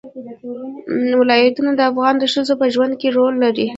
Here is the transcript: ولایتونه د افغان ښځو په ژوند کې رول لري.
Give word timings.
ولایتونه 1.19 1.71
د 1.75 1.81
افغان 1.91 2.15
ښځو 2.33 2.53
په 2.61 2.65
ژوند 2.73 2.93
کې 3.01 3.07
رول 3.17 3.33
لري. 3.43 3.67